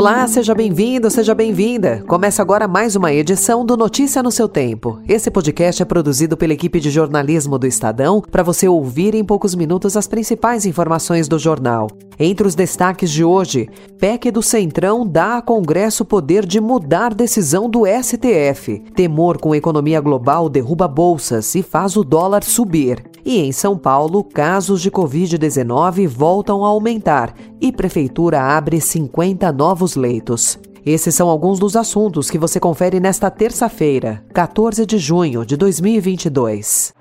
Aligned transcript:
Olá, 0.00 0.26
seja 0.26 0.54
bem-vindo, 0.54 1.10
seja 1.10 1.34
bem-vinda. 1.34 2.02
Começa 2.08 2.40
agora 2.40 2.66
mais 2.66 2.96
uma 2.96 3.12
edição 3.12 3.66
do 3.66 3.76
Notícia 3.76 4.22
no 4.22 4.30
seu 4.30 4.48
Tempo. 4.48 4.98
Esse 5.06 5.30
podcast 5.30 5.82
é 5.82 5.84
produzido 5.84 6.38
pela 6.38 6.54
equipe 6.54 6.80
de 6.80 6.88
jornalismo 6.88 7.58
do 7.58 7.66
Estadão 7.66 8.22
para 8.22 8.42
você 8.42 8.66
ouvir 8.66 9.14
em 9.14 9.22
poucos 9.22 9.54
minutos 9.54 9.98
as 9.98 10.08
principais 10.08 10.64
informações 10.64 11.28
do 11.28 11.38
jornal. 11.38 11.86
Entre 12.18 12.46
os 12.46 12.54
destaques 12.54 13.10
de 13.10 13.22
hoje, 13.22 13.68
PEC 13.98 14.30
do 14.30 14.40
Centrão 14.40 15.06
dá 15.06 15.36
a 15.36 15.42
Congresso 15.42 16.02
poder 16.02 16.46
de 16.46 16.62
mudar 16.62 17.12
decisão 17.12 17.68
do 17.68 17.82
STF. 17.84 18.82
Temor 18.94 19.38
com 19.38 19.54
economia 19.54 20.00
global 20.00 20.48
derruba 20.48 20.88
bolsas 20.88 21.54
e 21.54 21.62
faz 21.62 21.94
o 21.94 22.02
dólar 22.02 22.42
subir. 22.42 23.04
E 23.24 23.38
em 23.38 23.52
São 23.52 23.76
Paulo, 23.76 24.24
casos 24.24 24.80
de 24.80 24.90
Covid-19 24.90 26.06
voltam 26.06 26.64
a 26.64 26.68
aumentar 26.68 27.34
e 27.60 27.72
Prefeitura 27.72 28.42
abre 28.42 28.80
50 28.80 29.52
novos 29.52 29.96
leitos. 29.96 30.58
Esses 30.84 31.14
são 31.14 31.28
alguns 31.28 31.58
dos 31.58 31.76
assuntos 31.76 32.30
que 32.30 32.38
você 32.38 32.58
confere 32.58 32.98
nesta 33.00 33.30
terça-feira, 33.30 34.24
14 34.32 34.86
de 34.86 34.98
junho 34.98 35.44
de 35.44 35.56
2022. 35.56 36.94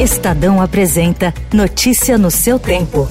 Estadão 0.00 0.60
apresenta 0.60 1.32
Notícia 1.52 2.18
no 2.18 2.30
seu 2.30 2.58
tempo. 2.58 3.08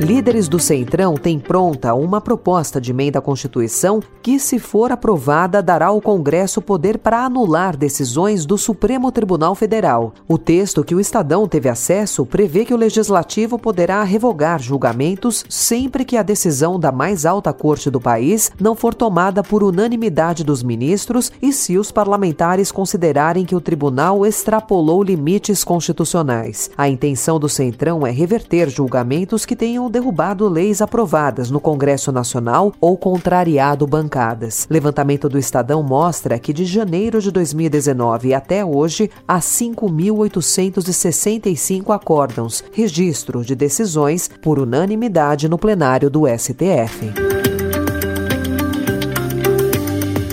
Líderes 0.00 0.46
do 0.46 0.60
Centrão 0.60 1.16
têm 1.16 1.40
pronta 1.40 1.92
uma 1.92 2.20
proposta 2.20 2.80
de 2.80 2.92
emenda 2.92 3.18
à 3.18 3.22
Constituição 3.22 4.00
que, 4.22 4.38
se 4.38 4.56
for 4.60 4.92
aprovada, 4.92 5.60
dará 5.60 5.86
ao 5.86 6.00
Congresso 6.00 6.62
poder 6.62 6.98
para 6.98 7.24
anular 7.24 7.76
decisões 7.76 8.46
do 8.46 8.56
Supremo 8.56 9.10
Tribunal 9.10 9.56
Federal. 9.56 10.14
O 10.28 10.38
texto 10.38 10.84
que 10.84 10.94
o 10.94 11.00
Estadão 11.00 11.48
teve 11.48 11.68
acesso 11.68 12.24
prevê 12.24 12.64
que 12.64 12.72
o 12.72 12.76
Legislativo 12.76 13.58
poderá 13.58 14.04
revogar 14.04 14.62
julgamentos 14.62 15.44
sempre 15.48 16.04
que 16.04 16.16
a 16.16 16.22
decisão 16.22 16.78
da 16.78 16.92
mais 16.92 17.26
alta 17.26 17.52
corte 17.52 17.90
do 17.90 18.00
país 18.00 18.52
não 18.60 18.76
for 18.76 18.94
tomada 18.94 19.42
por 19.42 19.64
unanimidade 19.64 20.44
dos 20.44 20.62
ministros 20.62 21.32
e 21.42 21.52
se 21.52 21.76
os 21.76 21.90
parlamentares 21.90 22.70
considerarem 22.70 23.44
que 23.44 23.56
o 23.56 23.60
tribunal 23.60 24.24
extrapolou 24.24 25.02
limites 25.02 25.64
constitucionais. 25.64 26.70
A 26.78 26.88
intenção 26.88 27.40
do 27.40 27.48
Centrão 27.48 28.06
é 28.06 28.12
reverter 28.12 28.70
julgamentos 28.70 29.44
que 29.44 29.56
tenham 29.56 29.87
derrubado 29.88 30.48
leis 30.48 30.82
aprovadas 30.82 31.50
no 31.50 31.58
Congresso 31.60 32.12
Nacional 32.12 32.72
ou 32.80 32.96
contrariado 32.96 33.86
bancadas. 33.86 34.66
Levantamento 34.68 35.28
do 35.28 35.38
Estadão 35.38 35.80
mostra 35.82 36.38
que 36.38 36.52
de 36.52 36.64
janeiro 36.64 37.20
de 37.20 37.30
2019 37.30 38.34
até 38.34 38.64
hoje 38.64 39.08
há 39.26 39.38
5.865 39.38 41.94
acórdãos, 41.94 42.64
registro 42.72 43.44
de 43.44 43.54
decisões 43.54 44.28
por 44.42 44.58
unanimidade 44.58 45.48
no 45.48 45.58
plenário 45.58 46.10
do 46.10 46.24
STF. 46.26 47.37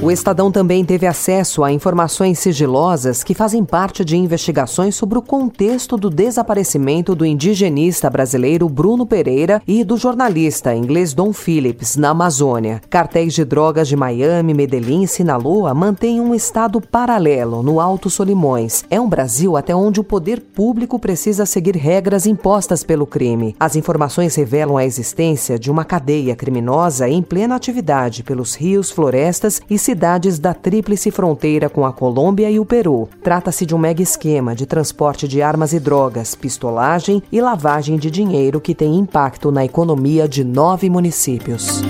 O 0.06 0.12
Estadão 0.12 0.52
também 0.52 0.86
teve 0.86 1.08
acesso 1.08 1.64
a 1.64 1.72
informações 1.72 2.38
sigilosas 2.38 3.24
que 3.24 3.34
fazem 3.34 3.66
parte 3.66 4.06
de 4.06 4.16
investigações 4.16 4.94
sobre 4.94 5.18
o 5.18 5.22
contexto 5.22 5.98
do 5.98 6.12
desaparecimento 6.12 7.16
do 7.16 7.26
indigenista 7.26 8.08
brasileiro 8.08 8.70
Bruno 8.70 9.04
Pereira 9.08 9.64
e 9.68 9.84
do 9.84 9.98
jornalista 9.98 10.76
inglês 10.76 11.12
Don 11.16 11.34
Phillips 11.34 11.96
na 11.96 12.10
Amazônia. 12.10 12.84
Cartéis 12.88 13.34
de 13.34 13.44
drogas 13.44 13.88
de 13.88 13.96
Miami, 13.96 14.54
Medellín 14.54 15.02
e 15.02 15.08
Sinaloa 15.08 15.74
mantêm 15.74 16.22
um 16.22 16.36
estado 16.36 16.80
paralelo 16.80 17.64
no 17.64 17.80
Alto 17.80 18.08
Solimões. 18.08 18.84
É 18.92 19.02
um 19.02 19.10
Brasil 19.10 19.58
até 19.58 19.76
onde 19.76 20.00
o 20.00 20.04
poder 20.04 20.40
público 20.40 21.00
precisa 21.00 21.48
seguir 21.48 21.76
regras 21.78 22.28
impostas 22.28 22.84
pelo 22.84 23.08
crime. 23.08 23.56
As 23.60 23.76
informações 23.76 24.36
revelam 24.36 24.78
a 24.78 24.86
existência 24.86 25.58
de 25.58 25.72
uma 25.72 25.84
cadeia 25.84 26.36
criminosa 26.36 27.10
em 27.10 27.24
plena 27.24 27.56
atividade 27.56 28.22
pelos 28.22 28.54
rios, 28.54 28.92
florestas 28.92 29.60
e 29.68 29.80
cidades 29.80 29.95
cidades 29.96 30.38
da 30.38 30.54
tríplice 30.54 31.10
fronteira 31.10 31.70
com 31.70 31.86
a 31.86 31.94
Colômbia 31.94 32.52
e 32.52 32.60
o 32.60 32.66
Peru. 32.66 33.08
Trata-se 33.24 33.66
de 33.66 33.74
um 33.74 33.78
mega 33.78 34.04
esquema 34.04 34.54
de 34.54 34.66
transporte 34.66 35.26
de 35.26 35.42
armas 35.42 35.72
e 35.72 35.80
drogas, 35.80 36.36
pistolagem 36.36 37.24
e 37.32 37.40
lavagem 37.40 37.98
de 37.98 38.12
dinheiro 38.12 38.60
que 38.60 38.76
tem 38.76 38.98
impacto 38.98 39.52
na 39.52 39.64
economia 39.64 40.28
de 40.28 40.44
nove 40.44 40.90
municípios. 40.90 41.82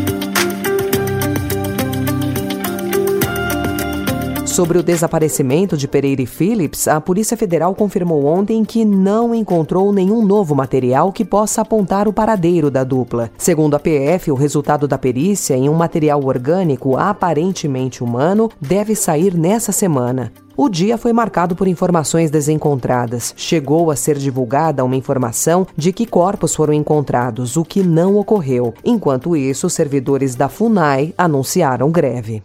Sobre 4.56 4.78
o 4.78 4.84
desaparecimento 4.84 5.76
de 5.76 5.86
Pereira 5.86 6.22
e 6.22 6.26
Phillips, 6.26 6.88
a 6.88 7.02
Polícia 7.02 7.36
Federal 7.36 7.76
confirmou 7.76 8.24
ontem 8.24 8.64
que 8.64 8.86
não 8.86 9.36
encontrou 9.36 9.92
nenhum 9.92 10.26
novo 10.26 10.56
material 10.56 11.12
que 11.12 11.26
possa 11.26 11.60
apontar 11.60 12.08
o 12.08 12.14
paradeiro 12.14 12.72
da 12.72 12.82
dupla. 12.82 13.30
Segundo 13.38 13.76
a 13.76 13.80
PF, 13.80 14.32
o 14.32 14.34
resultado 14.36 14.88
da 14.88 14.98
perícia 14.98 15.58
em 15.58 15.68
um 15.68 15.74
material 15.74 16.24
orgânico 16.24 16.96
aparentemente 16.96 18.02
humano 18.02 18.50
deve 18.62 18.96
sair 18.96 19.36
nessa 19.36 19.74
semana. 19.74 20.32
O 20.56 20.70
dia 20.70 20.98
foi 20.98 21.12
marcado 21.12 21.54
por 21.54 21.68
informações 21.68 22.32
desencontradas. 22.32 23.34
Chegou 23.36 23.92
a 23.92 23.96
ser 23.98 24.18
divulgada 24.18 24.86
uma 24.86 24.96
informação 24.96 25.68
de 25.76 25.92
que 25.92 26.06
corpos 26.06 26.56
foram 26.56 26.72
encontrados, 26.74 27.58
o 27.58 27.66
que 27.66 27.84
não 27.84 28.16
ocorreu. 28.16 28.74
Enquanto 28.86 29.36
isso, 29.36 29.70
servidores 29.70 30.34
da 30.34 30.48
FUNAI 30.48 31.14
anunciaram 31.18 31.92
greve. 31.92 32.42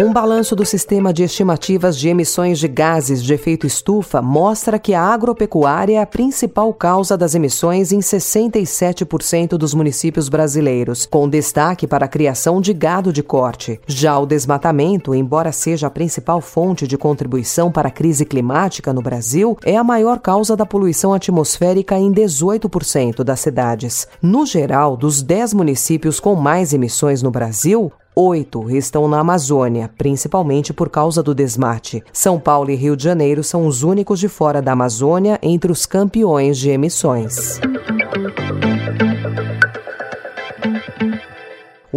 Um 0.00 0.12
balanço 0.12 0.54
do 0.54 0.64
sistema 0.64 1.12
de 1.12 1.24
estimativas 1.24 1.98
de 1.98 2.08
emissões 2.08 2.60
de 2.60 2.68
gases 2.68 3.20
de 3.20 3.34
efeito 3.34 3.66
estufa 3.66 4.22
mostra 4.22 4.78
que 4.78 4.94
a 4.94 5.02
agropecuária 5.02 5.96
é 5.96 6.00
a 6.00 6.06
principal 6.06 6.72
causa 6.72 7.16
das 7.16 7.34
emissões 7.34 7.90
em 7.90 7.98
67% 7.98 9.56
dos 9.56 9.74
municípios 9.74 10.28
brasileiros, 10.28 11.04
com 11.04 11.28
destaque 11.28 11.84
para 11.84 12.04
a 12.04 12.08
criação 12.08 12.60
de 12.60 12.72
gado 12.72 13.12
de 13.12 13.24
corte. 13.24 13.80
Já 13.88 14.16
o 14.16 14.24
desmatamento, 14.24 15.16
embora 15.16 15.50
seja 15.50 15.88
a 15.88 15.90
principal 15.90 16.40
fonte 16.40 16.86
de 16.86 16.96
contribuição 16.96 17.68
para 17.68 17.88
a 17.88 17.90
crise 17.90 18.24
climática 18.24 18.92
no 18.92 19.02
Brasil, 19.02 19.58
é 19.64 19.76
a 19.76 19.82
maior 19.82 20.20
causa 20.20 20.56
da 20.56 20.64
poluição 20.64 21.12
atmosférica 21.12 21.98
em 21.98 22.12
18% 22.12 23.24
das 23.24 23.40
cidades. 23.40 24.06
No 24.22 24.46
geral, 24.46 24.96
dos 24.96 25.22
10 25.22 25.54
municípios 25.54 26.20
com 26.20 26.36
mais 26.36 26.72
emissões 26.72 27.20
no 27.20 27.32
Brasil, 27.32 27.90
oito 28.18 28.68
estão 28.68 29.06
na 29.06 29.20
Amazônia, 29.20 29.88
principalmente 29.96 30.72
por 30.72 30.90
causa 30.90 31.22
do 31.22 31.32
desmate. 31.32 32.02
São 32.12 32.40
Paulo 32.40 32.68
e 32.68 32.74
Rio 32.74 32.96
de 32.96 33.04
Janeiro 33.04 33.44
são 33.44 33.64
os 33.64 33.84
únicos 33.84 34.18
de 34.18 34.28
fora 34.28 34.60
da 34.60 34.72
Amazônia 34.72 35.38
entre 35.40 35.70
os 35.70 35.86
campeões 35.86 36.58
de 36.58 36.68
emissões. 36.70 37.60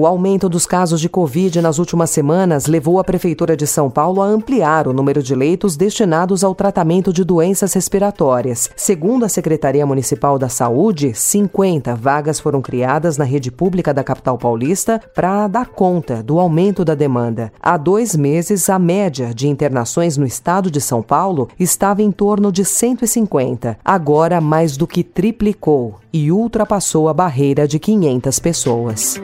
O 0.02 0.08
aumento 0.08 0.50
dos 0.50 0.66
casos 0.66 1.00
de 1.00 1.08
Covid 1.08 1.62
nas 1.62 1.78
últimas 1.78 2.10
semanas 2.10 2.66
levou 2.66 3.00
a 3.00 3.04
Prefeitura 3.04 3.56
de 3.56 3.68
São 3.68 3.88
Paulo 3.88 4.20
a 4.20 4.26
ampliar 4.26 4.88
o 4.88 4.94
número 4.94 5.22
de 5.22 5.36
leitos 5.36 5.78
destinados 5.78 6.44
ao 6.44 6.56
tratamento 6.56 7.14
de 7.14 7.24
doenças 7.24 7.72
respiratórias. 7.74 8.72
Segundo 8.76 9.26
a 9.26 9.30
Secretaria 9.30 9.86
Municipal 9.86 10.40
da 10.40 10.50
Saúde, 10.50 11.14
50 11.14 11.94
vagas 11.94 12.40
foram 12.40 12.64
criadas 12.64 13.16
na 13.16 13.24
rede 13.24 13.52
pública 13.52 13.94
da 13.94 14.04
capital 14.04 14.40
paulista 14.40 15.00
para 15.14 15.48
dar 15.48 15.68
conta 15.68 16.24
do 16.24 16.40
aumento 16.40 16.84
da 16.84 16.96
demanda. 16.96 17.54
Há 17.62 17.78
dois 17.78 18.16
meses, 18.16 18.72
a 18.72 18.80
média 18.80 19.32
de 19.36 19.48
internações 19.48 20.18
no 20.18 20.26
estado 20.26 20.72
de 20.72 20.82
São 20.82 21.04
Paulo 21.04 21.48
estava 21.60 22.02
em 22.02 22.12
torno 22.12 22.52
de 22.52 22.66
150. 22.66 23.78
Agora, 23.86 24.42
mais 24.42 24.76
do 24.76 24.88
que 24.88 25.04
triplicou 25.04 26.01
e 26.14 26.32
ultrapassou 26.32 27.08
a 27.10 27.14
barreira 27.14 27.68
de 27.68 27.80
500 27.80 28.40
pessoas. 28.40 29.22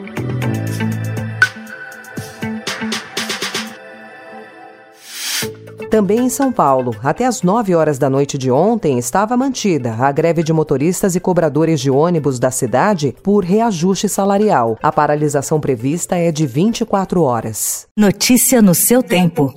Também 5.90 6.26
em 6.26 6.28
São 6.28 6.52
Paulo, 6.52 6.94
até 7.02 7.24
às 7.24 7.42
9 7.42 7.74
horas 7.74 7.98
da 7.98 8.10
noite 8.10 8.36
de 8.36 8.50
ontem, 8.50 8.98
estava 8.98 9.36
mantida 9.36 9.94
a 9.94 10.12
greve 10.12 10.42
de 10.42 10.52
motoristas 10.52 11.16
e 11.16 11.20
cobradores 11.20 11.80
de 11.80 11.90
ônibus 11.90 12.38
da 12.38 12.50
cidade 12.50 13.16
por 13.22 13.42
reajuste 13.42 14.08
salarial. 14.08 14.76
A 14.82 14.92
paralisação 14.92 15.58
prevista 15.58 16.14
é 16.14 16.30
de 16.30 16.46
24 16.46 17.22
horas. 17.22 17.86
Notícia 17.96 18.60
no 18.60 18.74
seu 18.74 19.02
tempo. 19.02 19.52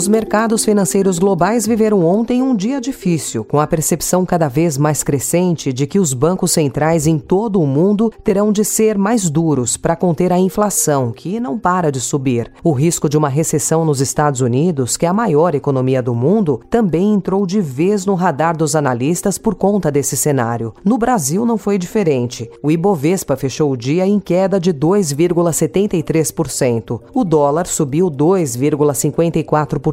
Os 0.00 0.08
mercados 0.08 0.64
financeiros 0.64 1.18
globais 1.18 1.66
viveram 1.66 2.06
ontem 2.06 2.40
um 2.40 2.56
dia 2.56 2.80
difícil, 2.80 3.44
com 3.44 3.60
a 3.60 3.66
percepção 3.66 4.24
cada 4.24 4.48
vez 4.48 4.78
mais 4.78 5.02
crescente 5.02 5.74
de 5.74 5.86
que 5.86 5.98
os 5.98 6.14
bancos 6.14 6.52
centrais 6.52 7.06
em 7.06 7.18
todo 7.18 7.60
o 7.60 7.66
mundo 7.66 8.10
terão 8.24 8.50
de 8.50 8.64
ser 8.64 8.96
mais 8.96 9.28
duros 9.28 9.76
para 9.76 9.94
conter 9.94 10.32
a 10.32 10.38
inflação, 10.38 11.12
que 11.12 11.38
não 11.38 11.58
para 11.58 11.92
de 11.92 12.00
subir. 12.00 12.50
O 12.64 12.72
risco 12.72 13.10
de 13.10 13.18
uma 13.18 13.28
recessão 13.28 13.84
nos 13.84 14.00
Estados 14.00 14.40
Unidos, 14.40 14.96
que 14.96 15.04
é 15.04 15.08
a 15.10 15.12
maior 15.12 15.54
economia 15.54 16.02
do 16.02 16.14
mundo, 16.14 16.62
também 16.70 17.12
entrou 17.12 17.44
de 17.44 17.60
vez 17.60 18.06
no 18.06 18.14
radar 18.14 18.56
dos 18.56 18.74
analistas 18.74 19.36
por 19.36 19.54
conta 19.54 19.90
desse 19.90 20.16
cenário. 20.16 20.72
No 20.82 20.96
Brasil 20.96 21.44
não 21.44 21.58
foi 21.58 21.76
diferente. 21.76 22.50
O 22.62 22.70
Ibovespa 22.70 23.36
fechou 23.36 23.70
o 23.70 23.76
dia 23.76 24.06
em 24.06 24.18
queda 24.18 24.58
de 24.58 24.72
2,73%. 24.72 27.02
O 27.12 27.22
dólar 27.22 27.66
subiu 27.66 28.10
2,54% 28.10 29.89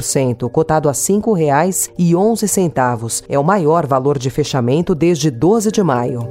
cotado 0.52 0.90
a 0.90 0.92
R$ 0.92 0.98
5,11. 0.98 3.24
É 3.30 3.38
o 3.38 3.44
maior 3.44 3.86
valor 3.86 4.18
de 4.18 4.30
fechamento 4.30 4.96
desde 4.96 5.30
12 5.30 5.72
de 5.72 5.84
maio. 5.84 6.22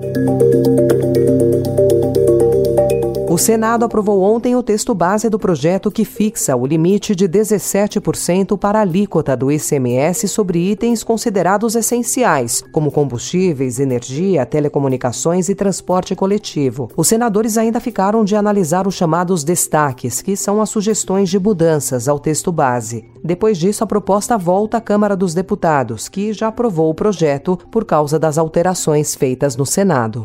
O 3.37 3.39
Senado 3.39 3.85
aprovou 3.85 4.23
ontem 4.23 4.57
o 4.57 4.63
texto 4.63 4.95
base 4.95 5.29
do 5.29 5.39
projeto 5.39 5.91
que 5.91 6.07
fixa 6.07 6.57
o 6.57 6.65
limite 6.65 7.15
de 7.15 7.29
17% 7.29 8.57
para 8.57 8.79
a 8.79 8.81
alíquota 8.81 9.37
do 9.37 9.53
ICMS 9.53 10.27
sobre 10.27 10.59
itens 10.59 11.05
considerados 11.05 11.77
essenciais, 11.77 12.65
como 12.73 12.91
combustíveis, 12.91 13.79
energia, 13.79 14.47
telecomunicações 14.47 15.51
e 15.51 15.55
transporte 15.55 16.17
coletivo. 16.17 16.89
Os 16.97 17.09
senadores 17.09 17.59
ainda 17.59 17.79
ficaram 17.79 18.25
de 18.25 18.35
analisar 18.35 18.89
os 18.89 18.95
chamados 18.95 19.45
destaques, 19.45 20.23
que 20.23 20.35
são 20.35 20.63
as 20.63 20.71
sugestões 20.71 21.29
de 21.29 21.39
mudanças 21.39 22.09
ao 22.09 22.19
texto 22.19 22.51
base. 22.51 23.05
Depois 23.23 23.59
disso, 23.59 23.85
a 23.85 23.87
proposta 23.87 24.39
volta 24.39 24.79
à 24.79 24.81
Câmara 24.81 25.15
dos 25.15 25.35
Deputados, 25.35 26.09
que 26.09 26.33
já 26.33 26.49
aprovou 26.49 26.89
o 26.89 26.95
projeto 26.95 27.59
por 27.71 27.85
causa 27.85 28.19
das 28.19 28.39
alterações 28.39 29.15
feitas 29.15 29.59
no 29.59 29.67
Senado. 29.67 30.25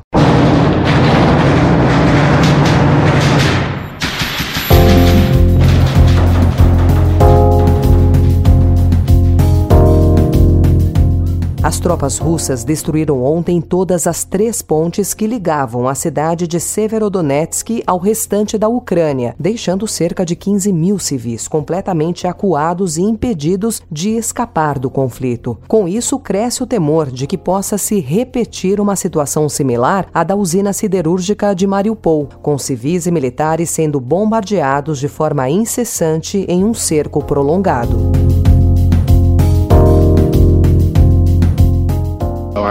Tropas 11.82 12.20
russas 12.20 12.64
destruíram 12.64 13.24
ontem 13.24 13.60
todas 13.60 14.06
as 14.06 14.24
três 14.24 14.62
pontes 14.62 15.14
que 15.14 15.26
ligavam 15.26 15.88
a 15.88 15.96
cidade 15.96 16.48
de 16.48 16.60
Severodonetsk 16.60 17.84
ao 17.88 17.98
restante 17.98 18.58
da 18.58 18.70
Ucrânia, 18.70 19.36
deixando 19.40 19.88
cerca 19.88 20.24
de 20.24 20.36
15 20.36 20.72
mil 20.72 21.00
civis 21.00 21.48
completamente 21.48 22.28
acuados 22.28 22.98
e 22.98 23.02
impedidos 23.02 23.82
de 23.92 24.12
escapar 24.12 24.78
do 24.78 24.90
conflito. 24.90 25.58
Com 25.68 25.88
isso, 25.88 26.20
cresce 26.20 26.62
o 26.62 26.68
temor 26.68 27.10
de 27.10 27.26
que 27.26 27.38
possa 27.38 27.78
se 27.78 28.00
repetir 28.00 28.80
uma 28.80 28.96
situação 28.96 29.50
similar 29.50 30.08
à 30.14 30.24
da 30.24 30.36
usina 30.36 30.72
siderúrgica 30.72 31.56
de 31.56 31.66
Mariupol, 31.66 32.30
com 32.42 32.58
civis 32.58 33.08
e 33.08 33.12
militares 33.12 33.72
sendo 33.72 34.00
bombardeados 34.00 35.00
de 35.00 35.08
forma 35.08 35.50
incessante 35.50 36.46
em 36.48 36.64
um 36.64 36.74
cerco 36.74 37.24
prolongado. 37.24 38.41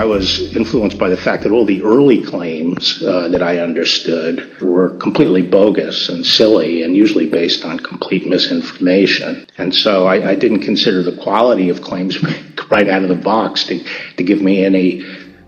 I 0.00 0.04
was 0.06 0.56
influenced 0.56 0.96
by 0.96 1.10
the 1.10 1.16
fact 1.18 1.42
that 1.42 1.52
all 1.52 1.66
the 1.66 1.82
early 1.82 2.22
claims 2.22 3.02
uh, 3.02 3.28
that 3.28 3.42
I 3.42 3.58
understood 3.58 4.58
were 4.62 4.96
completely 4.96 5.42
bogus 5.42 6.08
and 6.08 6.24
silly 6.24 6.82
and 6.84 6.96
usually 6.96 7.28
based 7.28 7.66
on 7.66 7.78
complete 7.78 8.26
misinformation. 8.26 9.46
And 9.58 9.74
so 9.74 10.06
I, 10.06 10.30
I 10.30 10.34
didn't 10.36 10.60
consider 10.60 11.02
the 11.02 11.18
quality 11.18 11.68
of 11.68 11.82
claims 11.82 12.16
right 12.70 12.88
out 12.88 13.02
of 13.02 13.10
the 13.10 13.14
box 13.14 13.64
to, 13.64 13.84
to 14.16 14.24
give 14.24 14.40
me 14.40 14.64
any 14.64 15.04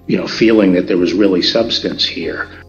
you 0.06 0.18
know, 0.18 0.26
feeling 0.26 0.74
that 0.74 0.86
there 0.86 0.98
was 0.98 1.14
really 1.14 1.40
substance 1.40 2.04
here. 2.04 2.61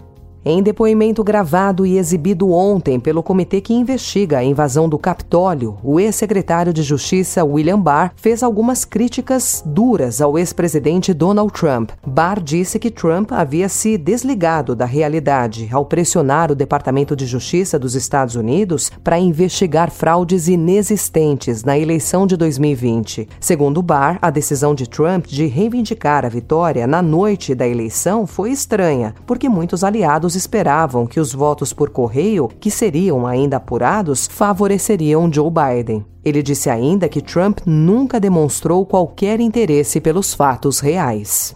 Em 0.45 0.62
depoimento 0.62 1.24
gravado 1.24 1.86
e 1.86 1.98
exibido 1.98 2.51
ontem 2.51 3.00
pelo 3.00 3.24
comitê 3.24 3.62
que 3.62 3.74
investiga 3.74 4.40
a 4.40 4.44
invasão 4.44 4.90
do 4.90 5.00
Capitólio, 5.00 5.78
o 5.81 6.01
ex-secretário 6.01 6.74
de 6.74 6.84
Justiça 6.84 7.45
William 7.45 7.80
Barr 7.80 8.12
fez 8.18 8.44
algumas 8.44 8.84
críticas 8.84 9.63
duras 9.66 10.19
ao 10.19 10.38
ex-presidente 10.38 11.13
Donald 11.13 11.54
Trump. 11.54 11.92
Barr 12.06 12.42
disse 12.42 12.78
que 12.78 12.92
Trump 12.92 13.31
havia 13.31 13.69
se 13.69 13.98
desligado 13.98 14.75
da 14.75 14.84
realidade 14.84 15.69
ao 15.72 15.86
pressionar 15.86 16.51
o 16.51 16.56
Departamento 16.56 17.16
de 17.16 17.25
Justiça 17.25 17.80
dos 17.80 17.95
Estados 17.95 18.36
Unidos 18.36 18.92
para 19.01 19.18
investigar 19.18 19.90
fraudes 19.92 20.50
inexistentes 20.50 21.63
na 21.63 21.80
eleição 21.80 22.28
de 22.28 22.36
2020. 22.36 23.30
Segundo 23.40 23.81
Barr, 23.81 24.19
a 24.22 24.30
decisão 24.30 24.75
de 24.75 24.90
Trump 24.90 25.25
de 25.25 25.45
reivindicar 25.45 26.25
a 26.25 26.30
vitória 26.30 26.86
na 26.86 27.01
noite 27.01 27.56
da 27.56 27.66
eleição 27.66 28.28
foi 28.28 28.51
estranha, 28.51 29.16
porque 29.25 29.48
muitos 29.48 29.86
aliados 29.86 30.32
esperavam 30.35 31.06
que 31.06 31.19
os 31.19 31.33
votos 31.33 31.74
por 31.74 31.89
correio, 31.89 32.50
que 32.59 32.71
seriam 32.71 33.27
ainda 33.27 33.57
apurados, 33.57 34.27
favoreceriam 34.27 35.31
Joe 35.31 35.51
Biden. 35.51 36.06
Ele 36.24 36.41
disse 36.41 36.69
ainda 36.69 37.09
que 37.09 37.21
Trump 37.21 37.59
nunca 37.65 38.19
demonstrou 38.19 38.85
qualquer 38.85 39.39
interesse 39.39 40.00
pelos 40.00 40.33
fatos 40.33 40.80
reais. 40.80 41.56